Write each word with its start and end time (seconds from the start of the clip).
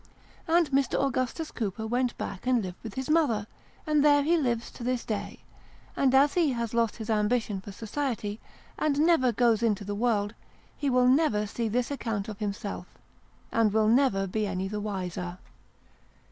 And 0.47 0.71
Mr. 0.71 0.95
Augustus 0.95 1.51
Cooper 1.51 1.85
went 1.85 2.17
back 2.17 2.47
and 2.47 2.63
lived 2.63 2.77
with 2.81 2.95
his 2.95 3.07
mother, 3.07 3.45
and 3.85 4.03
there 4.03 4.23
he 4.23 4.35
lives 4.35 4.71
to 4.71 4.83
this 4.83 5.05
day; 5.05 5.41
and 5.95 6.15
as 6.15 6.33
he 6.33 6.53
has 6.53 6.73
lost 6.73 6.95
his 6.95 7.11
ambition 7.11 7.61
for 7.61 7.71
society, 7.71 8.39
and 8.79 8.99
never 9.01 9.31
goes 9.31 9.61
into 9.61 9.85
the 9.85 9.93
world, 9.93 10.33
he 10.75 10.89
will 10.89 11.07
never 11.07 11.45
see 11.45 11.67
this 11.69 11.91
account 11.91 12.27
of 12.27 12.39
himself, 12.39 12.87
and 13.51 13.73
will 13.73 13.87
never 13.87 14.25
be 14.25 14.47
any 14.47 14.67
the 14.67 14.81
wiser. 14.81 15.37